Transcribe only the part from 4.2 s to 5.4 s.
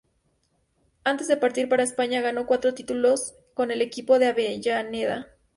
Avellaneda.